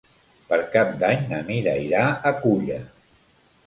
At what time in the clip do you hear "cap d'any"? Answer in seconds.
0.75-1.23